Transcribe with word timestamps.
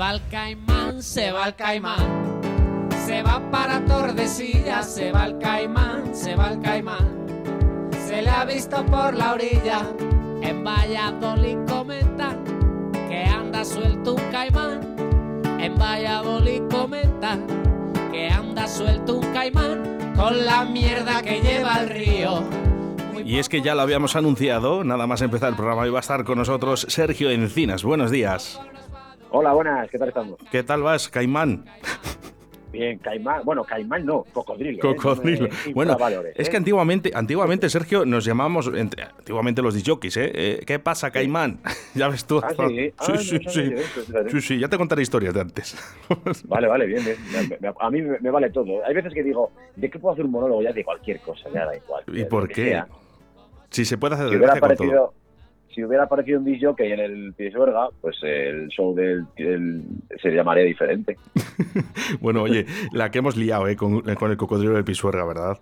va 0.00 0.12
el 0.12 0.22
caimán, 0.30 1.02
se 1.02 1.30
va 1.30 1.48
el 1.48 1.54
caimán. 1.54 2.90
Se 3.06 3.22
va 3.22 3.50
para 3.50 3.84
Tordesillas, 3.84 4.94
se 4.94 5.12
va 5.12 5.26
el 5.26 5.38
caimán, 5.38 6.14
se 6.14 6.36
va 6.36 6.48
el 6.52 6.60
caimán. 6.60 7.90
Se 8.06 8.22
le 8.22 8.30
ha 8.30 8.44
visto 8.44 8.84
por 8.86 9.14
la 9.14 9.34
orilla, 9.34 9.82
en 10.42 10.64
Valladolid 10.64 11.58
comenta 11.68 12.34
que 13.08 13.24
anda 13.24 13.64
suelto 13.64 14.14
un 14.14 14.30
caimán. 14.30 14.80
En 15.60 15.76
Valladolid 15.76 16.62
comenta 16.70 17.38
que 18.10 18.28
anda 18.28 18.66
suelto 18.66 19.16
un 19.16 19.32
caimán 19.32 20.14
con 20.16 20.44
la 20.46 20.64
mierda 20.64 21.20
que 21.20 21.40
lleva 21.40 21.82
el 21.82 21.90
río. 21.90 22.42
Y 23.22 23.38
es 23.38 23.48
que 23.50 23.60
ya 23.60 23.74
lo 23.74 23.82
habíamos 23.82 24.16
anunciado, 24.16 24.82
nada 24.82 25.06
más 25.06 25.20
empezar 25.20 25.50
el 25.50 25.56
programa, 25.56 25.86
iba 25.86 25.98
a 25.98 26.00
estar 26.00 26.24
con 26.24 26.38
nosotros 26.38 26.86
Sergio 26.88 27.30
Encinas. 27.30 27.84
Buenos 27.84 28.10
días. 28.10 28.58
Hola, 29.30 29.52
buenas, 29.52 29.88
¿qué 29.90 29.98
tal 29.98 30.08
estamos? 30.08 30.38
¿Qué 30.50 30.62
tal 30.62 30.82
vas, 30.82 31.08
Caimán? 31.08 31.64
Bien, 32.72 32.98
caimán, 32.98 33.42
bueno, 33.44 33.64
caimán 33.64 34.04
no, 34.06 34.24
cocodrilo. 34.32 34.78
¿eh? 34.78 34.80
Cocodrilo. 34.80 35.48
No 35.48 35.72
bueno, 35.74 35.96
es 36.36 36.46
¿eh? 36.46 36.50
que 36.50 36.56
antiguamente, 36.56 37.10
antiguamente, 37.14 37.68
Sergio, 37.68 38.04
nos 38.04 38.24
llamábamos, 38.24 38.70
ent- 38.72 38.94
antiguamente 39.18 39.60
los 39.60 39.74
disjockeys, 39.74 40.16
¿eh? 40.16 40.30
Eh, 40.32 40.62
¿Qué 40.64 40.78
pasa, 40.78 41.10
Caimán? 41.10 41.58
ya 41.94 42.08
ves 42.08 42.24
tú. 42.24 42.40
Ah, 42.42 42.50
sí, 42.50 42.92
ah, 42.96 43.04
sí, 43.06 43.12
no 43.12 43.18
sí, 43.18 43.38
sí. 43.48 43.74
eso. 43.74 44.28
Sí, 44.30 44.40
sí, 44.40 44.58
ya 44.60 44.68
te 44.68 44.78
contaré 44.78 45.02
historias 45.02 45.34
de 45.34 45.40
antes. 45.40 45.76
Vale, 46.44 46.68
vale, 46.68 46.86
bien, 46.86 47.04
bien. 47.04 47.74
A 47.80 47.90
mí 47.90 48.02
me, 48.02 48.30
vale 48.30 48.50
todo. 48.50 48.84
Hay 48.86 48.94
veces 48.94 49.12
que 49.14 49.22
digo, 49.24 49.50
¿de 49.74 49.90
qué 49.90 49.98
puedo 49.98 50.12
hacer 50.12 50.24
un 50.24 50.30
monólogo 50.30 50.62
ya? 50.62 50.72
De 50.72 50.84
cualquier 50.84 51.20
cosa, 51.20 51.48
ya 51.52 51.66
da 51.66 51.76
igual. 51.76 52.04
¿Y 52.06 52.18
de 52.18 52.26
por 52.26 52.48
qué? 52.48 52.66
sea. 52.70 52.88
si 53.70 53.84
se 53.84 53.98
puede 53.98 54.14
hacer 54.14 54.28
Si 54.28 54.36
hubiera 54.36 54.54
desgracia 54.54 54.76
con 54.76 54.86
todo. 54.88 55.14
Si 55.74 55.84
hubiera 55.84 56.04
aparecido 56.04 56.38
un 56.38 56.44
disjockey 56.44 56.92
en 56.92 57.00
el 57.00 57.32
Pisuerga, 57.34 57.88
pues 58.00 58.16
el 58.22 58.68
show 58.68 58.94
del, 58.94 59.24
del- 59.36 59.82
se 60.22 60.30
llamaría 60.30 60.64
diferente. 60.64 61.16
Bueno, 62.20 62.42
oye, 62.42 62.66
la 62.92 63.10
que 63.10 63.18
hemos 63.18 63.36
liado, 63.36 63.68
¿eh? 63.68 63.76
Con, 63.76 64.00
con 64.02 64.30
el 64.30 64.36
cocodrilo 64.36 64.74
del 64.74 64.84
Pisuerga, 64.84 65.24
¿verdad? 65.24 65.58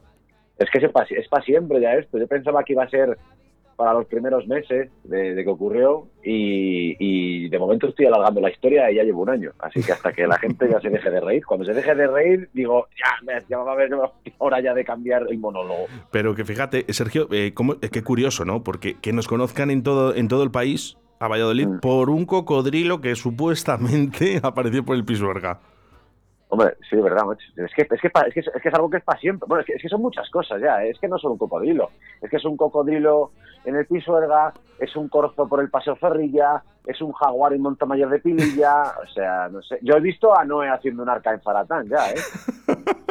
Es 0.59 0.69
que 0.71 0.79
es 0.85 0.91
para 0.91 1.07
es 1.11 1.29
pa 1.29 1.41
siempre 1.43 1.81
ya 1.81 1.95
esto. 1.95 2.19
Yo 2.19 2.27
pensaba 2.27 2.65
que 2.65 2.73
iba 2.73 2.83
a 2.85 2.89
ser 2.89 3.17
para 3.79 3.93
los 3.95 4.07
primeros 4.07 4.45
meses 4.49 4.91
de, 5.05 5.35
de 5.37 5.45
que 5.45 5.49
ocurrió 5.51 6.09
y, 6.25 6.97
y 6.99 7.49
de 7.49 7.59
momento 7.61 7.87
estoy 7.87 8.07
alargando 8.07 8.41
la 8.41 8.51
historia 8.51 8.91
y 8.91 8.97
ya 8.97 9.05
llevo 9.05 9.23
un 9.23 9.31
año. 9.31 9.53
Así 9.61 9.81
que 9.85 9.93
hasta 9.93 10.13
que 10.13 10.27
la 10.27 10.37
gente 10.37 10.69
ya 10.69 10.81
se 10.81 10.91
deje 10.91 11.09
de 11.09 11.21
reír. 11.21 11.47
Cuando 11.47 11.65
se 11.65 11.73
deje 11.75 11.95
de 11.95 12.09
reír, 12.09 12.51
digo, 12.53 12.89
ya, 12.99 13.41
ya 13.49 13.59
va 13.59 13.71
a 13.71 13.75
haber 13.75 13.91
hora 14.39 14.61
ya 14.61 14.75
de 14.75 14.85
cambiar 14.85 15.27
el 15.31 15.39
monólogo. 15.39 15.87
Pero 16.11 16.35
que 16.35 16.45
fíjate, 16.45 16.85
Sergio, 16.93 17.29
eh, 17.31 17.53
cómo- 17.55 17.75
eh, 17.81 17.89
qué 17.93 18.03
curioso, 18.03 18.45
¿no? 18.45 18.65
Porque 18.65 18.97
que 19.01 19.13
nos 19.13 19.29
conozcan 19.29 19.71
en 19.71 19.85
todo, 19.85 20.13
en 20.13 20.27
todo 20.27 20.43
el 20.43 20.51
país, 20.51 20.99
a 21.21 21.29
Valladolid, 21.29 21.69
Mm. 21.69 21.79
por 21.81 22.11
un 22.11 22.27
cocodrilo 22.27 23.01
que 23.01 23.15
supuestamente 23.15 24.41
apareció 24.43 24.85
por 24.85 24.97
el 24.97 25.05
Pisuerga. 25.05 25.61
Hombre, 26.51 26.77
sí, 26.89 26.97
verdad, 26.97 27.25
macho. 27.25 27.47
Es 27.57 27.75
que 27.75 27.83
es, 27.83 27.89
que, 28.01 28.09
es, 28.09 28.35
que, 28.35 28.41
es, 28.41 28.51
que 28.63 28.69
es 28.69 28.75
algo 28.75 28.89
que 28.89 28.97
es 28.97 29.05
para 29.05 29.21
siempre. 29.21 29.47
Bueno, 29.47 29.65
es 29.67 29.83
que, 29.83 29.89
son 29.89 30.01
muchas 30.01 30.29
cosas 30.31 30.61
ya. 30.61 30.83
¿eh? 30.83 30.91
Es 30.91 30.99
que 30.99 31.09
no 31.09 31.19
solo 31.19 31.35
un 31.35 31.39
cocodrilo. 31.39 31.91
Es 32.23 32.31
que 32.31 32.37
es 32.37 32.45
un 32.45 32.57
cocodrilo 32.57 33.33
en 33.65 33.77
el 33.77 33.87
Pisuerga, 33.87 34.55
es 34.79 34.97
un 34.97 35.09
corzo 35.09 35.47
por 35.47 35.61
el 35.61 35.69
Paseo 35.69 35.97
Ferrilla, 35.97 36.63
es 36.87 37.03
un 37.03 37.13
jaguar 37.13 37.53
en 37.53 37.61
Montamayor 37.61 38.09
de 38.09 38.21
Pililla. 38.21 38.95
O 39.03 39.07
sea, 39.13 39.49
no 39.49 39.61
sé. 39.63 39.79
Yo 39.83 39.95
he 39.97 40.01
visto 40.01 40.37
a 40.37 40.45
Noé 40.45 40.71
haciendo 40.71 41.03
un 41.03 41.11
arca 41.11 41.33
en 41.33 41.43
Faratán 41.43 41.87
ya, 41.87 42.11
¿eh? 42.11 42.17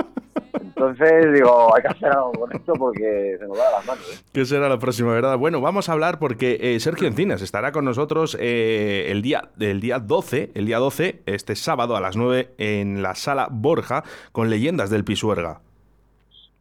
Entonces, 0.54 1.34
digo, 1.34 1.76
hay 1.76 1.82
que 1.82 1.88
hacer 1.88 2.12
algo 2.12 2.32
con 2.34 2.56
esto 2.56 2.74
porque 2.74 3.38
se 3.40 3.48
nos 3.48 3.58
va 3.58 3.66
de 3.66 3.72
las 3.72 3.86
manos, 3.86 4.04
¿eh? 4.14 4.24
¿Qué 4.34 4.46
será 4.46 4.70
la 4.70 4.80
próxima, 4.80 5.12
verdad? 5.14 5.38
Bueno, 5.38 5.62
vamos 5.62 5.90
a 5.90 5.94
hablar 5.94 6.20
porque 6.20 6.58
eh, 6.60 6.80
Sergio 6.80 7.08
Encinas 7.08 7.42
estará 7.42 7.72
con 7.72 7.86
nosotros 7.86 8.38
eh, 8.40 9.08
el, 9.10 9.22
día, 9.22 9.50
el 9.60 9.80
día 9.80 10.00
12, 10.00 10.52
el 10.54 10.66
día 10.66 10.78
12, 10.80 11.22
este 11.26 11.56
sábado 11.56 11.96
a 11.96 12.02
las 12.02 12.16
9 12.16 12.52
en 12.58 13.02
la 13.02 13.16
sala 13.16 13.48
Borja 13.50 14.04
con 14.32 14.50
leyendas 14.50 14.90
del 14.90 15.04
Pisuerga. 15.04 15.62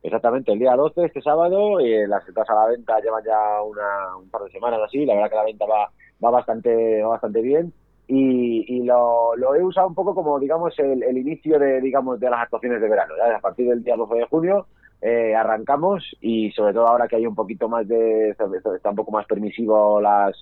Exactamente, 0.03 0.53
el 0.53 0.59
día 0.59 0.77
12, 0.77 1.05
este 1.05 1.21
sábado, 1.21 1.81
y 1.81 2.07
las 2.07 2.27
entradas 2.29 2.51
a 2.51 2.55
la 2.55 2.67
venta 2.69 3.01
llevan 3.01 3.25
ya 3.25 3.63
una, 3.63 4.17
un 4.17 4.31
par 4.31 4.43
de 4.43 4.51
semanas 4.51 4.81
así, 4.85 5.05
la 5.05 5.15
verdad 5.15 5.31
que 5.31 5.37
la 5.37 5.45
venta 5.45 5.67
va, 5.67 5.91
va 6.25 6.31
bastante 6.31 7.03
va 7.03 7.09
bastante 7.09 7.43
bien 7.43 7.73
y, 8.09 8.77
y 8.77 8.83
lo, 8.85 9.35
lo 9.37 9.55
he 9.55 9.63
usado 9.63 9.89
un 9.89 9.95
poco 9.95 10.15
como, 10.15 10.39
digamos, 10.39 10.79
el, 10.79 11.03
el 11.03 11.19
inicio 11.19 11.59
de, 11.59 11.81
digamos, 11.81 12.21
de 12.21 12.31
las 12.31 12.41
actuaciones 12.41 12.81
de 12.81 12.89
verano. 12.89 13.15
A 13.37 13.41
partir 13.41 13.69
del 13.69 13.83
día 13.83 13.97
12 13.97 14.15
de 14.15 14.27
junio 14.27 14.67
eh, 15.03 15.35
arrancamos 15.35 16.05
y 16.21 16.51
sobre 16.53 16.73
todo 16.73 16.87
ahora 16.87 17.09
que 17.09 17.17
hay 17.17 17.27
un 17.27 17.35
poquito 17.35 17.69
más 17.69 17.87
de, 17.87 18.31
está 18.31 18.91
un 18.91 18.97
poco 18.97 19.11
más 19.11 19.27
permisivo 19.27 20.01
las, 20.01 20.37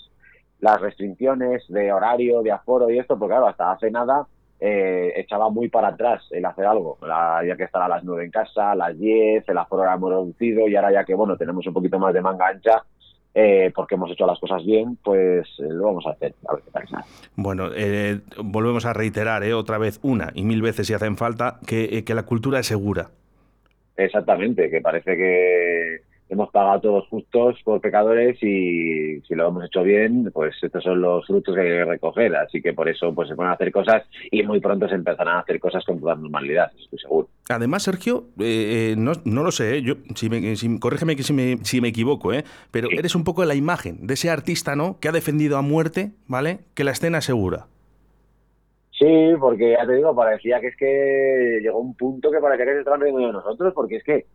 las 0.60 0.80
restricciones 0.80 1.64
de 1.68 1.92
horario, 1.92 2.42
de 2.42 2.52
aforo 2.52 2.90
y 2.90 2.98
esto, 2.98 3.18
porque 3.18 3.32
claro, 3.32 3.48
hasta 3.48 3.72
hace 3.72 3.90
nada 3.90 4.26
eh, 4.60 5.12
echaba 5.16 5.50
muy 5.50 5.68
para 5.68 5.88
atrás 5.88 6.22
el 6.30 6.44
hacer 6.44 6.66
algo. 6.66 6.98
La, 7.02 7.42
ya 7.46 7.56
que 7.56 7.64
estar 7.64 7.82
a 7.82 7.88
las 7.88 8.04
9 8.04 8.24
en 8.24 8.30
casa, 8.30 8.72
a 8.72 8.76
las 8.76 8.98
10, 8.98 9.48
el 9.48 9.58
aforo 9.58 9.82
era 9.82 9.96
muy 9.96 10.10
reducido 10.10 10.68
y 10.68 10.76
ahora 10.76 10.92
ya 10.92 11.04
que, 11.04 11.14
bueno, 11.14 11.36
tenemos 11.36 11.66
un 11.66 11.74
poquito 11.74 11.98
más 11.98 12.14
de 12.14 12.22
manga 12.22 12.48
ancha, 12.48 12.84
eh, 13.34 13.72
porque 13.74 13.96
hemos 13.96 14.10
hecho 14.10 14.26
las 14.26 14.38
cosas 14.38 14.64
bien, 14.64 14.96
pues 15.02 15.48
eh, 15.58 15.64
lo 15.68 15.84
vamos 15.84 16.06
a 16.06 16.10
hacer. 16.10 16.34
A 16.48 16.54
ver 16.54 16.62
qué 16.62 16.70
tal. 16.70 17.04
Bueno, 17.34 17.70
eh, 17.74 18.20
volvemos 18.38 18.86
a 18.86 18.92
reiterar 18.92 19.42
eh, 19.42 19.52
otra 19.54 19.78
vez 19.78 19.98
una 20.02 20.30
y 20.34 20.44
mil 20.44 20.62
veces 20.62 20.86
si 20.86 20.94
hacen 20.94 21.16
falta 21.16 21.58
que, 21.66 21.98
eh, 21.98 22.04
que 22.04 22.14
la 22.14 22.22
cultura 22.22 22.60
es 22.60 22.66
segura. 22.66 23.10
Exactamente, 23.96 24.70
que 24.70 24.80
parece 24.80 25.16
que 25.16 26.02
hemos 26.34 26.50
pagado 26.50 26.80
todos 26.80 27.08
justos 27.08 27.58
por 27.64 27.80
pecadores 27.80 28.36
y 28.42 29.20
si 29.22 29.34
lo 29.34 29.48
hemos 29.48 29.64
hecho 29.64 29.82
bien, 29.82 30.30
pues 30.32 30.54
estos 30.62 30.84
son 30.84 31.00
los 31.00 31.26
frutos 31.26 31.54
que 31.54 31.60
hay 31.62 31.66
que 31.68 31.84
recoger. 31.84 32.36
Así 32.36 32.60
que 32.60 32.72
por 32.72 32.88
eso 32.88 33.14
pues 33.14 33.28
se 33.28 33.34
van 33.34 33.48
a 33.48 33.52
hacer 33.52 33.72
cosas 33.72 34.02
y 34.30 34.42
muy 34.42 34.60
pronto 34.60 34.88
se 34.88 34.94
empezarán 34.94 35.36
a 35.36 35.40
hacer 35.40 35.58
cosas 35.58 35.84
con 35.84 35.98
toda 36.00 36.14
normalidad, 36.14 36.70
estoy 36.78 36.98
seguro. 36.98 37.28
Además, 37.48 37.82
Sergio, 37.82 38.24
eh, 38.38 38.92
eh, 38.92 38.94
no, 38.96 39.12
no 39.24 39.42
lo 39.42 39.50
sé, 39.50 39.76
eh, 39.78 39.82
yo, 39.82 39.94
si 40.14 40.28
me, 40.30 40.56
si- 40.56 40.78
corrígeme 40.78 41.16
que 41.16 41.22
si 41.22 41.32
me, 41.32 41.58
si 41.62 41.80
me 41.80 41.88
equivoco, 41.88 42.32
eh, 42.32 42.44
pero 42.70 42.88
Sí. 42.88 42.96
eres 42.98 43.14
un 43.14 43.24
poco 43.24 43.44
la 43.44 43.54
imagen 43.54 44.06
de 44.06 44.14
ese 44.14 44.30
artista, 44.30 44.76
¿no? 44.76 44.98
Que 45.00 45.08
ha 45.08 45.12
defendido 45.12 45.56
a 45.58 45.62
muerte, 45.62 46.12
¿vale? 46.26 46.60
Que 46.74 46.84
la 46.84 46.92
escena 46.92 47.18
es 47.18 47.24
segura. 47.24 47.66
Sí, 48.98 49.06
porque 49.40 49.72
ya 49.78 49.84
te 49.86 49.94
digo, 49.94 50.14
parecía 50.14 50.60
que 50.60 50.68
es 50.68 50.76
que 50.76 51.58
llegó 51.60 51.80
un 51.80 51.94
punto 51.96 52.30
que 52.30 52.38
parecía 52.38 52.64
que 52.64 52.72
se 52.74 52.78
estaban 52.78 53.00
riendo 53.00 53.26
de 53.26 53.32
nosotros, 53.32 53.72
porque 53.74 53.96
es 53.96 54.04
que 54.04 54.26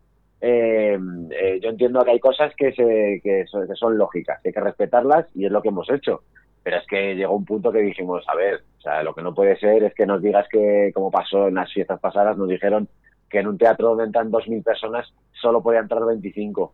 eh, 0.42 0.98
eh, 1.32 1.60
yo 1.62 1.70
entiendo 1.70 2.04
que 2.04 2.12
hay 2.12 2.20
cosas 2.20 2.54
que, 2.56 2.72
se, 2.74 3.20
que, 3.24 3.46
son, 3.48 3.68
que 3.68 3.76
son 3.76 3.98
lógicas, 3.98 4.42
que 4.42 4.50
hay 4.50 4.54
que 4.54 4.62
respetarlas 4.62 5.26
y 5.36 5.46
es 5.46 5.52
lo 5.52 5.62
que 5.62 5.70
hemos 5.70 5.90
hecho. 5.90 6.24
Pero 6.64 6.78
es 6.78 6.88
que 6.88 7.16
llegó 7.16 7.36
un 7.36 7.46
punto 7.46 7.72
que 7.72 7.80
dijimos, 7.80 8.24
a 8.28 8.36
ver, 8.36 8.64
o 8.78 8.82
sea, 8.82 9.02
lo 9.04 9.14
que 9.14 9.22
no 9.22 9.34
puede 9.34 9.58
ser 9.58 9.84
es 9.84 9.94
que 9.94 10.06
nos 10.06 10.22
digas 10.22 10.48
que, 10.50 10.92
como 10.94 11.10
pasó 11.10 11.48
en 11.48 11.56
las 11.56 11.72
fiestas 11.72 12.00
pasadas, 12.00 12.38
nos 12.38 12.48
dijeron 12.50 12.88
que 13.30 13.40
en 13.40 13.48
un 13.48 13.58
teatro 13.58 13.90
donde 13.90 14.06
entran 14.06 14.32
2.000 14.32 14.64
personas 14.64 15.12
solo 15.34 15.62
podían 15.62 15.84
entrar 15.84 16.06
25. 16.06 16.74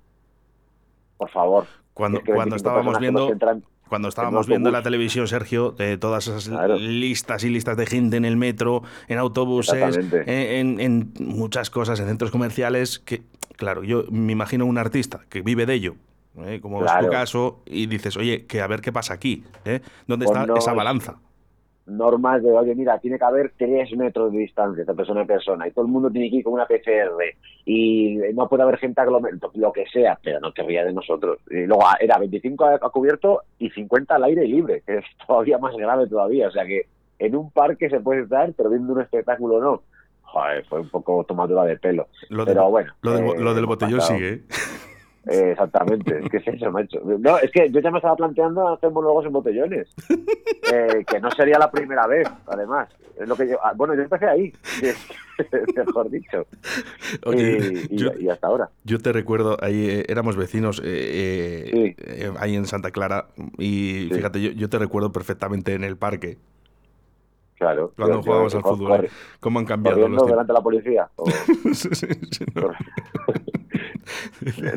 Por 1.17 1.29
favor. 1.29 1.65
Cuando, 1.93 2.19
Es 2.19 2.23
que 2.25 2.33
cuando 2.33 2.55
25 2.55 2.69
estábamos 2.69 2.99
viendo, 2.99 3.29
entran- 3.31 3.63
cuando 3.89 4.07
estábamos 4.09 4.47
en 4.47 4.49
viendo 4.49 4.69
en 4.69 4.73
la 4.73 4.83
televisión, 4.83 5.27
Sergio, 5.27 5.71
de 5.71 5.97
todas 5.97 6.27
esas 6.27 6.49
Claro. 6.49 6.77
listas 6.77 7.43
y 7.43 7.49
listas 7.49 7.77
de 7.77 7.85
gente 7.85 8.17
en 8.17 8.25
el 8.25 8.37
metro, 8.37 8.83
en 9.07 9.17
autobuses, 9.17 9.97
en, 10.25 10.79
en 10.79 11.13
muchas 11.19 11.69
cosas, 11.69 11.99
en 11.99 12.07
centros 12.07 12.31
comerciales, 12.31 12.99
que, 12.99 13.21
claro, 13.57 13.83
yo 13.83 14.05
me 14.09 14.31
imagino 14.33 14.65
un 14.65 14.77
artista 14.77 15.21
que 15.29 15.41
vive 15.41 15.65
de 15.65 15.73
ello. 15.75 15.95
¿eh? 16.45 16.59
Como 16.61 16.79
es 16.83 16.91
tu 16.91 16.97
Claro. 16.97 17.09
caso, 17.11 17.63
y 17.65 17.85
dices, 17.85 18.17
oye, 18.17 18.45
que 18.45 18.61
a 18.61 18.67
ver 18.67 18.81
qué 18.81 18.91
pasa 18.91 19.13
aquí, 19.13 19.43
¿eh? 19.63 19.81
¿Dónde 20.07 20.25
Pues 20.25 20.35
está 20.37 20.45
no, 20.47 20.57
esa 20.57 20.71
es- 20.71 20.77
balanza? 20.77 21.15
Normas 21.85 22.41
de, 22.41 22.51
oye, 22.51 22.73
mira, 22.75 22.97
tiene 22.99 23.17
que 23.17 23.25
haber 23.25 23.53
tres 23.57 23.95
metros 23.95 24.31
de 24.31 24.39
distancia 24.39 24.83
de 24.83 24.93
persona 24.93 25.21
a 25.21 25.25
persona 25.25 25.67
y 25.67 25.71
todo 25.71 25.85
el 25.85 25.91
mundo 25.91 26.09
tiene 26.09 26.29
que 26.29 26.37
ir 26.37 26.43
con 26.43 26.53
una 26.53 26.65
PCR 26.65 27.11
y 27.65 28.17
no 28.33 28.47
puede 28.47 28.63
haber 28.63 28.77
gente 28.77 29.01
aglomerada, 29.01 29.49
lo 29.53 29.71
que 29.71 29.85
sea, 29.87 30.17
pero 30.23 30.39
no 30.39 30.53
querría 30.53 30.83
de 30.83 30.93
nosotros. 30.93 31.39
Y 31.49 31.65
luego 31.65 31.85
ah, 31.85 31.97
era 31.99 32.17
25 32.17 32.65
a, 32.65 32.79
cubierto 32.89 33.41
y 33.59 33.69
50 33.69 34.15
al 34.15 34.23
aire 34.23 34.47
libre, 34.47 34.81
que 34.85 34.97
es 34.97 35.05
todavía 35.27 35.57
más 35.57 35.75
grave 35.75 36.07
todavía. 36.07 36.47
O 36.47 36.51
sea 36.51 36.65
que 36.65 36.87
en 37.19 37.35
un 37.35 37.51
parque 37.51 37.89
se 37.89 37.99
puede 37.99 38.23
estar, 38.23 38.51
pero 38.57 38.69
viendo 38.69 38.93
un 38.93 39.01
espectáculo 39.01 39.59
no. 39.59 39.81
Joder, 40.23 40.65
fue 40.65 40.81
un 40.81 40.89
poco 40.89 41.23
tomadura 41.23 41.63
de 41.63 41.77
pelo. 41.77 42.07
Lo, 42.29 42.45
pero 42.45 42.63
del- 42.63 42.71
bueno. 42.71 42.93
lo 43.01 43.11
del, 43.13 43.25
eh, 43.25 43.39
lo 43.39 43.53
del 43.53 43.65
botellón 43.65 43.99
pasado. 43.99 44.17
sigue. 44.17 44.41
¿Eh? 45.27 45.51
Exactamente, 45.51 46.19
es 46.23 46.29
que 46.29 46.37
es 46.37 46.47
eso, 46.47 46.71
macho. 46.71 46.99
No, 47.03 47.37
es 47.37 47.51
que 47.51 47.69
yo 47.71 47.79
ya 47.79 47.91
me 47.91 47.97
estaba 47.97 48.15
planteando 48.15 48.67
hacer 48.67 48.91
monólogos 48.91 49.25
en 49.25 49.31
botellones. 49.33 49.87
Eh, 50.71 51.03
que 51.07 51.19
no 51.19 51.29
sería 51.31 51.57
la 51.59 51.69
primera 51.71 52.07
vez, 52.07 52.27
además. 52.47 52.89
Es 53.19 53.27
lo 53.29 53.35
que 53.35 53.47
yo, 53.47 53.57
ah, 53.63 53.71
bueno, 53.75 53.95
yo 53.95 54.01
empecé 54.01 54.25
ahí, 54.25 54.51
mejor 55.75 56.09
dicho. 56.09 56.45
Oye, 57.25 57.85
y, 57.89 57.95
y- 57.95 57.97
yo, 57.97 58.11
y 58.19 58.27
hasta 58.29 58.47
ahora. 58.47 58.69
yo 58.83 58.99
te 58.99 59.13
recuerdo, 59.13 59.57
ahí 59.61 59.87
eh, 59.89 60.05
éramos 60.09 60.35
vecinos, 60.35 60.81
eh, 60.83 61.71
eh, 61.73 61.95
Sí. 61.95 62.25
ahí 62.39 62.55
en 62.55 62.65
Santa 62.65 62.91
Clara, 62.91 63.27
y 63.57 64.07
Sí. 64.09 64.15
fíjate, 64.15 64.41
yo, 64.41 64.51
yo 64.51 64.69
te 64.69 64.79
recuerdo 64.79 65.11
perfectamente 65.13 65.73
en 65.75 65.83
el 65.85 65.95
parque, 65.97 66.37
Claro. 67.57 67.93
cuando 67.95 68.21
jugábamos 68.21 68.53
al 68.55 68.63
fútbol, 68.63 69.07
cómo 69.39 69.59
han 69.59 69.65
cambiado 69.65 70.07
los 70.09 70.27
delante 70.27 70.51
de 70.51 70.53
la 70.53 70.61
policía. 70.63 71.07
o- 71.15 71.25
Sí, 71.73 71.89
sí, 71.95 72.07
sí, 72.31 72.45
no. 72.53 72.71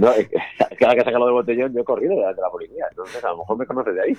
No, 0.01 0.13
es 0.13 0.29
que 0.29 0.39
cada 0.79 0.95
que 0.95 1.03
saca 1.03 1.19
lo 1.19 1.27
de 1.27 1.33
botellón, 1.33 1.75
yo 1.75 1.81
he 1.81 1.85
corrido 1.85 2.15
delante 2.15 2.37
de 2.37 2.43
la 2.43 2.51
policía. 2.51 2.87
Entonces, 2.91 3.25
a 3.25 3.31
lo 3.31 3.39
mejor 3.39 3.59
me 3.59 3.67
conoces 3.67 3.95
de 3.95 4.03
ahí. 4.03 4.17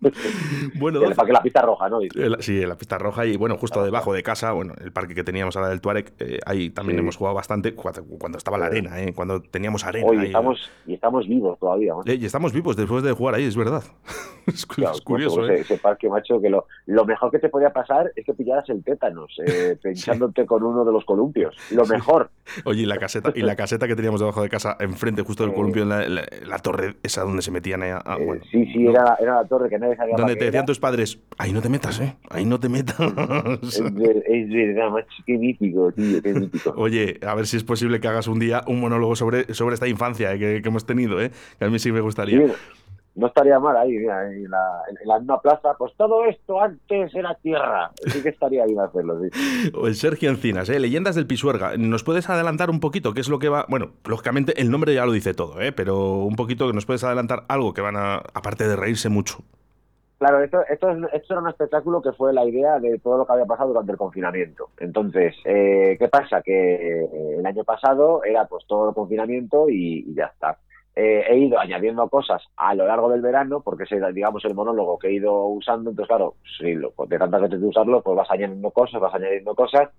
bueno, 0.78 1.02
el 1.02 1.14
parque 1.14 1.32
La 1.32 1.42
Pista 1.42 1.62
Roja, 1.62 1.88
¿no? 1.88 2.00
sí, 2.40 2.64
la 2.64 2.76
Pista 2.76 2.98
Roja 2.98 3.26
y, 3.26 3.36
bueno, 3.36 3.56
justo 3.56 3.82
debajo 3.82 4.12
de 4.12 4.22
casa, 4.22 4.52
bueno, 4.52 4.74
el 4.80 4.92
parque 4.92 5.14
que 5.14 5.24
teníamos 5.24 5.56
ahora 5.56 5.68
del 5.70 5.80
Tuareg, 5.80 6.12
eh, 6.18 6.38
ahí 6.46 6.70
también 6.70 6.98
hemos 6.98 7.16
jugado 7.16 7.34
bastante 7.34 7.74
cuando, 7.74 8.38
estaba 8.38 8.58
la 8.58 8.66
arena, 8.66 9.00
¿eh? 9.00 9.12
Cuando 9.14 9.40
teníamos 9.42 9.84
arena. 9.84 10.06
Hoy 10.06 10.26
estamos, 10.26 10.70
y 10.86 10.94
estamos 10.94 11.26
vivos 11.26 11.58
todavía. 11.58 11.94
Eh, 12.06 12.18
y 12.20 12.26
estamos 12.26 12.52
vivos 12.52 12.76
después 12.76 13.02
de 13.02 13.12
jugar 13.12 13.34
ahí, 13.34 13.44
es 13.44 13.56
verdad. 13.56 13.82
es, 14.46 14.66
curioso, 14.66 15.46
¿eh? 15.46 15.60
ese, 15.60 15.78
parque, 15.78 16.08
macho, 16.08 16.40
que 16.40 16.50
lo, 16.50 16.66
lo, 16.86 17.04
mejor 17.04 17.30
que 17.30 17.38
te 17.38 17.48
podía 17.48 17.70
pasar 17.72 18.12
es 18.16 18.24
que 18.24 18.34
pillaras 18.34 18.68
el 18.68 18.82
tétanos, 18.82 19.36
eh, 19.46 19.76
pinchándote 19.82 20.46
con 20.46 20.62
uno 20.62 20.84
de 20.84 20.92
los 20.92 21.04
columpios. 21.04 21.56
Lo 21.70 21.84
mejor. 21.86 22.30
Oye, 22.64 22.82
y 22.82 22.86
la 22.86 22.98
caseta, 22.98 23.32
y 23.34 23.42
la 23.42 23.56
caseta 23.56 23.86
que 23.86 23.96
teníamos 23.96 24.20
debajo 24.20 24.42
de 24.42 24.48
casa, 24.48 24.76
enfrente 24.80 25.22
justo 25.22 25.44
del 25.44 25.54
columpio, 25.54 25.69
en 25.78 25.88
la, 25.88 26.58
torre 26.62 26.96
esa 27.02 27.22
donde 27.22 27.42
se 27.42 27.50
metían 27.50 27.82
a, 27.82 28.02
bueno, 28.16 28.42
Sí, 28.50 28.66
sí, 28.72 28.86
era, 28.86 29.16
era, 29.20 29.36
la 29.36 29.44
torre 29.46 29.68
que 29.68 29.78
nadie 29.78 29.96
sabía. 29.96 30.16
Donde 30.16 30.36
te 30.36 30.46
decían 30.46 30.66
tus 30.66 30.78
padres, 30.78 31.18
ahí 31.38 31.52
no 31.52 31.62
te 31.62 31.68
metas, 31.68 32.00
¿eh? 32.00 32.16
Ahí 32.28 32.44
no 32.44 32.58
te 32.58 32.68
metas. 32.68 32.98
es, 33.00 34.50
verdad, 34.50 34.90
macho, 34.90 35.08
qué 35.26 35.38
mítico, 35.38 35.92
tío, 35.92 36.22
qué 36.22 36.34
mítico. 36.34 36.72
Oye, 36.76 37.18
a 37.26 37.34
ver 37.34 37.46
si 37.46 37.56
es 37.56 37.64
posible 37.64 38.00
que 38.00 38.08
hagas 38.08 38.26
un 38.26 38.38
día 38.38 38.62
un 38.66 38.80
monólogo 38.80 39.16
sobre, 39.16 39.52
sobre 39.54 39.74
esta 39.74 39.88
infancia 39.88 40.36
que, 40.38 40.60
que 40.62 40.68
hemos 40.68 40.84
tenido, 40.84 41.20
¿eh? 41.20 41.30
Que 41.58 41.64
a 41.64 41.70
mí 41.70 41.78
sí 41.78 41.92
me 41.92 42.00
gustaría 42.00 42.50
no 43.14 43.26
estaría 43.26 43.58
mal 43.58 43.76
ahí, 43.76 43.96
en, 43.96 44.50
la, 44.50 44.82
en, 44.88 45.08
la, 45.08 45.18
misma 45.18 45.40
plaza, 45.40 45.74
pues 45.76 45.92
todo 45.96 46.24
esto 46.26 46.60
antes 46.60 47.14
era 47.14 47.34
tierra. 47.34 47.90
Sí 48.06 48.22
que 48.22 48.28
estaría 48.28 48.64
bien 48.64 48.80
hacerlo, 48.80 49.20
sí. 49.20 49.70
O 49.74 49.86
el 49.88 49.94
Sergio 49.94 50.30
Encinas, 50.30 50.68
¿eh? 50.68 50.78
Leyendas 50.78 51.16
del 51.16 51.26
Pisuerga. 51.26 51.76
¿Nos 51.76 52.04
puedes 52.04 52.28
adelantar 52.30 52.70
un 52.70 52.80
poquito 52.80 53.12
qué 53.12 53.20
es 53.20 53.28
lo 53.28 53.38
que 53.38 53.48
va...? 53.48 53.66
Bueno, 53.68 53.90
lógicamente 54.04 54.60
el 54.60 54.70
nombre 54.70 54.94
ya 54.94 55.06
lo 55.06 55.12
dice 55.12 55.34
todo, 55.34 55.60
¿eh? 55.60 55.72
Pero 55.72 56.14
un 56.18 56.36
poquito 56.36 56.66
que 56.66 56.72
nos 56.72 56.86
puedes 56.86 57.04
adelantar 57.04 57.44
algo 57.48 57.74
que 57.74 57.80
van 57.80 57.96
a... 57.96 58.16
Aparte 58.32 58.68
de 58.68 58.76
reírse 58.76 59.08
mucho. 59.08 59.38
Claro, 60.18 60.42
esto, 60.44 60.60
esto, 60.68 60.90
esto, 60.90 61.32
era 61.32 61.40
un 61.40 61.48
espectáculo 61.48 62.02
que 62.02 62.12
fue 62.12 62.34
la 62.34 62.44
idea 62.44 62.78
de 62.78 62.98
todo 62.98 63.16
lo 63.16 63.26
que 63.26 63.32
había 63.32 63.46
pasado 63.46 63.70
durante 63.70 63.92
el 63.92 63.98
confinamiento. 63.98 64.68
Entonces, 64.78 65.34
eh, 65.46 65.96
¿qué 65.98 66.08
pasa? 66.08 66.42
Que 66.42 67.04
eh, 67.04 67.36
el 67.38 67.46
año 67.46 67.64
pasado 67.64 68.22
era 68.22 68.44
pues 68.44 68.66
todo 68.66 68.90
el 68.90 68.94
confinamiento 68.94 69.70
y 69.70 70.14
ya 70.14 70.26
está. 70.26 70.58
Eh, 70.96 71.24
he 71.28 71.38
ido 71.38 71.58
añadiendo 71.58 72.08
cosas 72.08 72.42
a 72.56 72.74
lo 72.74 72.86
largo 72.86 73.08
del 73.10 73.20
verano, 73.20 73.60
porque 73.60 73.84
es, 73.84 74.14
digamos, 74.14 74.44
el 74.44 74.54
monólogo 74.54 74.98
que 74.98 75.08
he 75.08 75.12
ido 75.12 75.46
usando. 75.46 75.90
Entonces, 75.90 76.08
claro, 76.08 76.34
si 76.58 76.74
de 76.74 77.18
tantas 77.18 77.42
veces 77.42 77.60
de 77.60 77.66
usarlo, 77.66 78.02
pues 78.02 78.16
vas 78.16 78.30
añadiendo 78.30 78.70
cosas, 78.70 79.00
vas 79.00 79.14
añadiendo 79.14 79.54
cosas, 79.54 79.90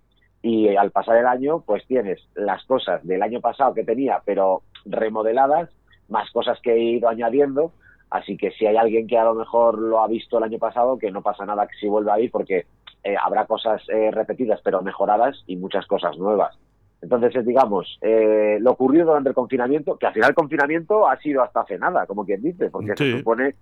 y 0.41 0.75
al 0.75 0.91
pasar 0.91 1.17
el 1.17 1.27
año, 1.27 1.61
pues 1.65 1.85
tienes 1.85 2.19
las 2.33 2.63
cosas 2.65 3.05
del 3.05 3.21
año 3.21 3.41
pasado 3.41 3.73
que 3.73 3.83
tenía, 3.83 4.21
pero 4.25 4.63
remodeladas, 4.85 5.69
más 6.09 6.29
cosas 6.31 6.59
que 6.61 6.73
he 6.73 6.79
ido 6.79 7.09
añadiendo. 7.09 7.71
Así 8.09 8.35
que 8.35 8.51
si 8.51 8.65
hay 8.65 8.75
alguien 8.75 9.07
que 9.07 9.17
a 9.17 9.23
lo 9.23 9.35
mejor 9.35 9.77
lo 9.77 9.99
ha 9.99 10.07
visto 10.07 10.37
el 10.37 10.43
año 10.43 10.57
pasado, 10.57 10.97
que 10.97 11.11
no 11.11 11.21
pasa 11.21 11.45
nada 11.45 11.67
que 11.67 11.77
si 11.77 11.87
vuelva 11.87 12.15
a 12.15 12.19
ir, 12.19 12.31
porque 12.31 12.65
eh, 13.03 13.15
habrá 13.21 13.45
cosas 13.45 13.81
eh, 13.89 14.11
repetidas 14.11 14.59
pero 14.63 14.81
mejoradas 14.81 15.43
y 15.47 15.55
muchas 15.55 15.85
cosas 15.85 16.17
nuevas. 16.17 16.57
Entonces, 17.01 17.45
digamos, 17.45 17.97
eh, 18.01 18.57
lo 18.61 18.71
ocurrido 18.71 19.05
durante 19.07 19.29
el 19.29 19.35
confinamiento, 19.35 19.97
que 19.97 20.05
al 20.05 20.13
final 20.13 20.29
el 20.29 20.35
confinamiento 20.35 21.07
ha 21.07 21.17
sido 21.17 21.41
hasta 21.41 21.61
hace 21.61 21.79
nada, 21.79 22.05
como 22.05 22.25
quien 22.25 22.41
dice, 22.41 22.69
porque 22.69 22.95
se 22.95 23.17
supone 23.17 23.55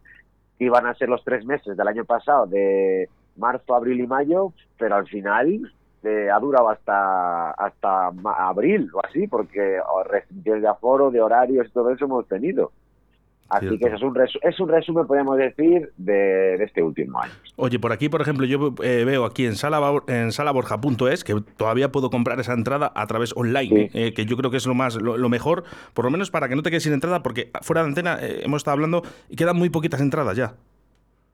que 0.57 0.65
iban 0.65 0.85
a 0.85 0.93
ser 0.95 1.07
los 1.07 1.23
tres 1.23 1.45
meses 1.45 1.77
del 1.77 1.87
año 1.87 2.03
pasado, 2.03 2.47
de 2.47 3.07
marzo, 3.37 3.73
abril 3.73 4.01
y 4.01 4.07
mayo, 4.07 4.51
pero 4.77 4.95
al 4.95 5.07
final 5.07 5.71
eh, 6.03 6.29
ha 6.29 6.39
durado 6.39 6.69
hasta 6.69 7.51
hasta 7.51 8.07
abril 8.37 8.89
o 8.93 8.99
así, 9.05 9.27
porque 9.27 9.79
restricciones 10.05 10.61
de 10.61 10.67
aforo, 10.67 11.09
de 11.09 11.21
horarios 11.21 11.67
y 11.67 11.71
todo 11.71 11.91
eso 11.91 12.05
hemos 12.05 12.27
tenido. 12.27 12.71
Así 13.49 13.77
que 13.79 13.87
es 13.87 14.01
un, 14.01 14.15
es 14.41 14.59
un 14.59 14.69
resumen, 14.69 15.07
podemos 15.07 15.37
decir, 15.37 15.91
de, 15.97 16.55
este 16.63 16.83
último 16.83 17.19
año. 17.19 17.33
Oye, 17.55 17.79
por 17.79 17.91
aquí, 17.91 18.07
por 18.07 18.21
ejemplo, 18.21 18.45
yo 18.45 18.75
eh, 18.83 19.03
veo 19.05 19.25
aquí 19.25 19.45
en, 19.45 19.55
sala, 19.55 19.79
en 20.07 20.31
salaborja.es 20.31 21.23
que 21.23 21.35
todavía 21.57 21.91
puedo 21.91 22.09
comprar 22.09 22.39
esa 22.39 22.53
entrada 22.53 22.91
a 22.95 23.07
través 23.07 23.33
online, 23.35 23.89
eh, 23.93 24.13
que 24.13 24.25
yo 24.25 24.37
creo 24.37 24.51
que 24.51 24.57
es 24.57 24.67
lo 24.67 24.75
más 24.75 24.95
lo, 24.95 25.29
mejor, 25.29 25.63
por 25.93 26.05
lo 26.05 26.11
menos 26.11 26.29
para 26.29 26.47
que 26.47 26.55
no 26.55 26.61
te 26.61 26.69
quedes 26.69 26.83
sin 26.83 26.93
entrada, 26.93 27.23
porque 27.23 27.51
fuera 27.61 27.81
de 27.81 27.87
antena 27.87 28.17
eh, 28.21 28.41
hemos 28.43 28.59
estado 28.59 28.73
hablando 28.73 29.01
y 29.29 29.35
quedan 29.35 29.57
muy 29.57 29.69
poquitas 29.69 30.01
entradas 30.01 30.37
ya. 30.37 30.53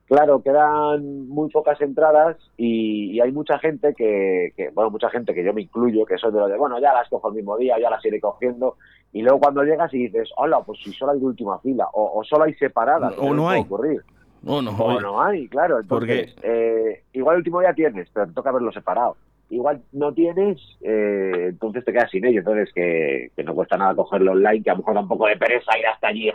Claro, 0.06 0.40
quedan 0.40 1.28
muy 1.28 1.50
pocas 1.50 1.80
entradas 1.80 2.36
y, 2.56 3.18
hay 3.20 3.32
mucha 3.32 3.58
gente 3.58 3.92
que, 3.94 4.52
bueno, 4.72 4.90
mucha 4.90 5.10
gente 5.10 5.34
que 5.34 5.42
yo 5.42 5.52
me 5.52 5.62
incluyo, 5.62 6.06
que 6.06 6.16
soy 6.16 6.32
de 6.32 6.38
lo 6.38 6.48
de, 6.48 6.56
bueno, 6.56 6.78
ya 6.78 6.92
las 6.92 7.08
cojo 7.08 7.28
el 7.28 7.34
mismo 7.34 7.56
día, 7.56 7.76
ya 7.80 7.90
las 7.90 8.04
iré 8.04 8.20
cogiendo, 8.20 8.76
y 9.12 9.22
luego 9.22 9.40
cuando 9.40 9.64
llegas 9.64 9.92
y 9.94 10.04
dices, 10.04 10.30
hola, 10.36 10.60
pues 10.64 10.78
si 10.80 10.92
solo 10.92 11.12
hay 11.12 11.18
de 11.18 11.26
última 11.26 11.58
fila, 11.58 11.88
o, 11.92 12.22
solo 12.22 12.44
hay 12.44 12.54
separadas, 12.54 13.14
o 13.18 13.34
no 13.34 13.50
hay. 13.50 13.62
Ocurrir. 13.62 14.02
O 14.44 14.62
no, 14.62 14.70
o 14.70 15.00
no 15.00 15.20
hay, 15.20 15.48
claro. 15.48 15.80
Entonces, 15.80 16.36
eh, 16.42 17.02
igual 17.12 17.34
el 17.34 17.38
último 17.38 17.60
día 17.60 17.74
tienes, 17.74 18.08
pero 18.12 18.26
te 18.26 18.32
toca 18.32 18.52
verlo 18.52 18.70
separado. 18.70 19.16
Igual 19.50 19.82
no 19.92 20.12
tienes, 20.12 20.60
eh, 20.82 21.46
entonces 21.48 21.84
te 21.84 21.92
quedas 21.92 22.10
sin 22.10 22.24
ello. 22.24 22.40
Entonces, 22.40 22.72
que, 22.72 23.32
que, 23.34 23.42
no 23.42 23.54
cuesta 23.54 23.76
nada 23.76 23.96
cogerlo 23.96 24.32
online, 24.32 24.62
que 24.62 24.70
a 24.70 24.74
lo 24.74 24.78
mejor 24.78 24.94
da 24.94 25.00
un 25.00 25.08
poco 25.08 25.26
de 25.26 25.36
pereza 25.36 25.76
ir 25.76 25.86
hasta 25.86 26.08
allí, 26.08 26.30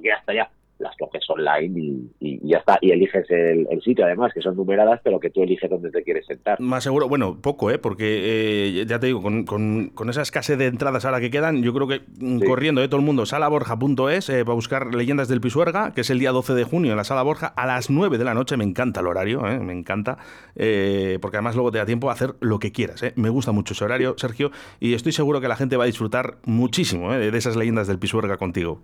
que 0.00 0.08
ir 0.08 0.12
hasta 0.12 0.32
allá 0.32 0.50
las 0.80 0.96
coges 0.96 1.28
online 1.28 2.10
y, 2.20 2.40
ya 2.48 2.58
está. 2.58 2.78
Y 2.80 2.90
eliges 2.90 3.28
el, 3.30 3.80
sitio, 3.82 4.04
además, 4.04 4.32
que 4.34 4.40
son 4.40 4.56
numeradas, 4.56 5.00
pero 5.02 5.20
que 5.20 5.30
tú 5.30 5.42
eliges 5.42 5.70
dónde 5.70 5.90
te 5.90 6.02
quieres 6.02 6.26
sentar. 6.26 6.60
Más 6.60 6.82
seguro, 6.84 7.08
bueno, 7.08 7.38
poco, 7.40 7.70
¿eh? 7.70 7.78
Porque 7.78 8.80
eh, 8.80 8.86
ya 8.86 8.98
te 8.98 9.06
digo, 9.06 9.22
con, 9.22 9.44
con, 9.44 10.10
esa 10.10 10.22
escasez 10.22 10.58
de 10.58 10.66
entradas 10.66 11.04
ahora 11.04 11.20
que 11.20 11.30
quedan, 11.30 11.62
yo 11.62 11.72
creo 11.72 11.86
que 11.86 12.00
mm, 12.18 12.40
corriendo, 12.40 12.82
¿eh? 12.82 12.88
Todo 12.88 13.00
el 13.00 13.06
mundo, 13.06 13.26
salaborja.es 13.26 14.28
eh, 14.28 14.44
para 14.44 14.54
buscar 14.54 14.94
Leyendas 14.94 15.28
del 15.28 15.40
Pisuerga, 15.40 15.92
que 15.94 16.00
es 16.00 16.10
el 16.10 16.18
día 16.18 16.32
12 16.32 16.54
de 16.54 16.64
junio 16.64 16.92
en 16.92 16.96
la 16.96 17.04
Sala 17.04 17.22
Borja, 17.22 17.46
a 17.48 17.66
las 17.66 17.90
9 17.90 18.18
de 18.18 18.24
la 18.24 18.34
noche. 18.34 18.56
Me 18.56 18.64
encanta 18.64 19.00
el 19.00 19.06
horario, 19.06 19.46
¿eh? 19.46 19.58
me 19.60 19.72
encanta, 19.72 20.18
eh, 20.56 21.18
porque 21.20 21.36
además 21.36 21.54
luego 21.54 21.70
te 21.70 21.78
da 21.78 21.86
tiempo 21.86 22.10
a 22.10 22.14
hacer 22.14 22.34
lo 22.40 22.58
que 22.58 22.72
quieras. 22.72 23.02
¿eh? 23.02 23.12
Me 23.16 23.28
gusta 23.28 23.52
mucho 23.52 23.74
ese 23.74 23.84
horario, 23.84 24.14
Sergio, 24.16 24.50
y 24.80 24.94
estoy 24.94 25.12
seguro 25.12 25.40
que 25.40 25.48
la 25.48 25.56
gente 25.56 25.76
va 25.76 25.84
a 25.84 25.86
disfrutar 25.86 26.38
muchísimo 26.44 27.12
de 27.12 27.36
esas 27.36 27.56
Leyendas 27.56 27.86
del 27.86 27.98
Pisuerga 27.98 28.36
contigo. 28.36 28.80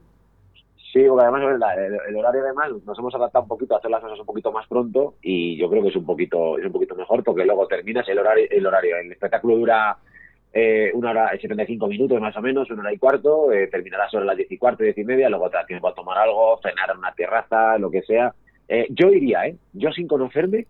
Sí, 0.97 1.05
porque 1.07 1.25
además 1.25 1.43
el, 2.09 2.17
horario 2.17 2.41
además 2.43 2.71
nos 2.87 2.99
hemos 2.99 3.15
adaptado 3.15 3.43
un 3.43 3.49
poquito 3.49 3.75
a 3.75 3.79
hacer 3.79 3.91
las 3.91 4.01
cosas 4.01 4.19
un 4.19 4.25
poquito 4.25 4.51
más 4.51 4.67
pronto 4.67 5.17
y 5.21 5.55
yo 5.59 5.69
creo 5.69 5.83
que 5.83 5.91
es 5.91 5.97
un 5.97 6.07
poquito 6.07 6.57
es 6.57 6.65
un 6.65 6.73
poquito 6.73 6.95
mejor 6.95 7.23
porque 7.23 7.45
luego 7.45 7.67
terminas 7.67 8.09
el 8.09 8.19
horario 8.19 8.47
el 8.51 8.67
horario 8.67 8.97
el 8.97 9.13
espectáculo 9.13 9.59
dura 9.59 9.99
eh, 10.55 10.91
una 10.95 11.11
hora 11.11 11.37
y 11.37 11.39
75 11.39 11.87
minutos 11.87 12.19
más 12.19 12.35
o 12.35 12.41
menos, 12.41 12.71
una 12.71 12.81
hora 12.81 12.95
y 12.95 12.97
cuarto, 12.97 13.53
eh, 13.53 13.67
terminará 13.67 14.09
sobre 14.09 14.25
las 14.25 14.39
diez 14.39 14.51
y 14.51 14.57
cuarto, 14.57 14.85
diez 14.85 14.97
y 14.97 15.05
media, 15.05 15.29
luego 15.29 15.51
te 15.51 15.59
da 15.59 15.67
tiempo 15.67 15.89
a 15.89 15.95
tomar 15.95 16.17
algo, 16.17 16.59
cenar 16.63 16.91
en 16.91 16.97
una 16.97 17.13
terraza, 17.13 17.77
lo 17.77 17.91
que 17.91 18.01
sea. 18.01 18.33
Eh, 18.67 18.87
yo 18.89 19.09
iría, 19.11 19.49
¿eh? 19.49 19.57
Yo 19.75 19.93
sin 19.93 20.09
conocerme, 20.09 20.67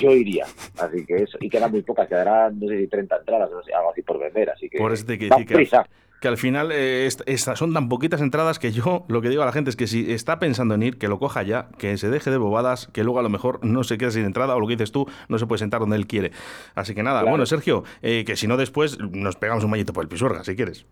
yo 0.00 0.10
iría. 0.12 0.46
Así 0.78 1.04
que 1.04 1.16
eso, 1.16 1.36
y 1.38 1.50
quedan 1.50 1.70
muy 1.70 1.82
pocas, 1.82 2.08
quedarán, 2.08 2.58
no 2.58 2.66
sé 2.66 2.78
si 2.78 2.86
30 2.86 3.14
entradas, 3.14 3.50
no 3.50 3.62
sé, 3.62 3.74
algo 3.74 3.90
así 3.90 4.00
por 4.00 4.18
vender, 4.18 4.48
así 4.48 4.70
que... 4.70 4.78
Por 4.78 4.94
eso 4.94 5.04
te 5.04 5.18
que, 5.18 5.28
prisa 5.28 5.82
que 5.82 6.05
al 6.26 6.36
final 6.36 6.70
eh, 6.72 7.08
son 7.36 7.72
tan 7.72 7.88
poquitas 7.88 8.20
entradas 8.20 8.58
que 8.58 8.72
yo 8.72 9.04
lo 9.08 9.20
que 9.20 9.28
digo 9.28 9.42
a 9.42 9.46
la 9.46 9.52
gente 9.52 9.70
es 9.70 9.76
que 9.76 9.86
si 9.86 10.12
está 10.12 10.38
pensando 10.38 10.74
en 10.74 10.82
ir, 10.82 10.98
que 10.98 11.08
lo 11.08 11.18
coja 11.18 11.42
ya, 11.42 11.68
que 11.78 11.96
se 11.96 12.10
deje 12.10 12.30
de 12.30 12.38
bobadas, 12.38 12.88
que 12.88 13.04
luego 13.04 13.18
a 13.18 13.22
lo 13.22 13.28
mejor 13.28 13.64
no 13.64 13.84
se 13.84 13.98
quede 13.98 14.10
sin 14.12 14.24
entrada 14.24 14.54
o 14.56 14.60
lo 14.60 14.66
que 14.66 14.74
dices 14.74 14.92
tú, 14.92 15.06
no 15.28 15.38
se 15.38 15.46
puede 15.46 15.58
sentar 15.58 15.80
donde 15.80 15.96
él 15.96 16.06
quiere. 16.06 16.32
Así 16.74 16.94
que 16.94 17.02
nada, 17.02 17.22
bueno, 17.24 17.46
Sergio, 17.46 17.84
eh, 18.02 18.24
que 18.24 18.36
si 18.36 18.46
no 18.46 18.56
después 18.56 18.98
nos 18.98 19.36
pegamos 19.36 19.64
un 19.64 19.70
mallito 19.70 19.92
por 19.92 20.04
el 20.04 20.08
pisuerga, 20.08 20.44
si 20.44 20.56
quieres. 20.56 20.86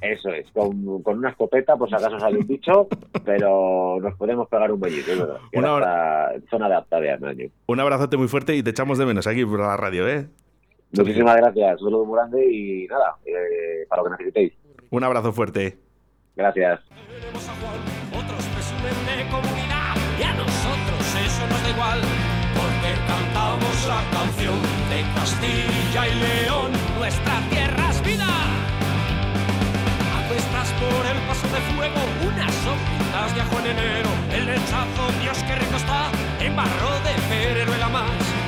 Eso 0.00 0.30
es, 0.30 0.50
con, 0.52 1.02
una 1.04 1.28
escopeta, 1.28 1.76
pues 1.76 1.92
acaso 1.92 2.18
sale 2.18 2.38
un 2.38 2.46
bicho, 2.46 2.88
pero 3.24 3.98
nos 4.00 4.14
podemos 4.16 4.48
pegar 4.48 4.72
un 4.72 4.80
mallito, 4.80 5.12
Una 5.52 6.30
zona 6.48 6.68
de 6.68 6.74
apta 6.74 7.00
de 7.00 7.50
Un 7.66 7.80
abrazote 7.80 8.16
muy 8.16 8.28
fuerte 8.28 8.56
y 8.56 8.62
te 8.62 8.70
echamos 8.70 8.96
de 8.96 9.04
menos 9.04 9.26
aquí 9.26 9.44
por 9.44 9.60
la 9.60 9.76
radio, 9.76 10.08
¿eh? 10.08 10.28
Muchísimas 10.92 11.36
gracias, 11.36 11.80
un 11.82 11.88
saludo 11.88 12.04
muy 12.04 12.16
grande 12.16 12.44
y 12.44 12.86
nada, 12.88 13.16
eh, 13.24 13.86
para 13.88 14.02
lo 14.02 14.08
que 14.08 14.10
necesitéis. 14.12 14.52
Un 14.90 15.04
abrazo 15.04 15.32
fuerte. 15.32 15.78
Gracias. 16.34 16.80
Otros 18.10 18.44
presumen 18.54 18.98
de 19.06 19.30
comunidad 19.30 19.94
y 20.18 20.22
a 20.22 20.32
nosotros 20.34 21.02
eso 21.24 21.46
nos 21.46 21.62
da 21.62 21.70
igual, 21.70 22.00
porque 22.58 22.90
cantamos 23.06 23.86
la 23.86 24.02
canción 24.10 24.58
de 24.90 25.02
Castilla 25.14 26.08
y 26.08 26.14
León, 26.18 26.72
nuestra 26.98 27.38
tierra 27.50 27.90
es 27.90 28.02
vida. 28.02 28.26
Apuestas 30.18 30.72
por 30.74 31.06
el 31.06 31.18
paso 31.28 31.46
de 31.54 31.60
fuego, 31.70 32.00
unas 32.26 32.66
hojitas 32.66 33.34
de 33.34 33.40
ajo 33.40 33.58
en 33.60 33.66
enero, 33.78 34.10
el 34.34 34.46
rechazo, 34.46 35.02
Dios 35.22 35.38
que 35.44 35.54
rico 35.54 35.76
está, 35.76 36.10
en 36.40 36.56
barro 36.56 36.90
de 37.06 37.14
ferero 37.30 37.78
la 37.78 37.88
más 37.88 38.39